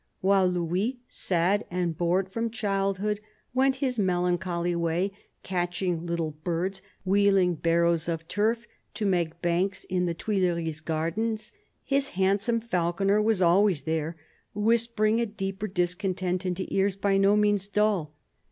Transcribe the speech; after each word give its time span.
While 0.21 0.47
Louis, 0.47 0.97
sad 1.07 1.63
and 1.69 1.95
bored 1.95 2.27
from 2.31 2.49
childhood, 2.49 3.19
went 3.53 3.75
his 3.85 3.99
melancholy 3.99 4.75
way, 4.75 5.11
catching 5.43 6.07
little 6.07 6.31
birds, 6.43 6.81
wheeling 7.05 7.53
barrows 7.53 8.09
of 8.09 8.27
turf 8.27 8.65
to 8.95 9.05
make 9.05 9.43
banks 9.43 9.83
in 9.83 10.07
the 10.07 10.15
Tuileries 10.15 10.81
gardens, 10.81 11.51
his 11.83 12.07
handsome 12.17 12.59
falconer 12.59 13.21
was 13.21 13.43
always 13.43 13.83
there, 13.83 14.15
whispering 14.55 15.21
a 15.21 15.27
deeper 15.27 15.67
discontent 15.67 16.47
into 16.47 16.65
ears 16.73 16.95
by 16.95 17.17
no 17.17 17.37
means 17.37 17.67
dull. 17.67 18.15